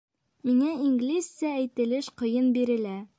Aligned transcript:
Миңә 0.49 0.71
инглизсә 0.87 1.53
әйтелеш 1.59 2.13
ҡыйын 2.23 2.53
бирелә 2.57 2.97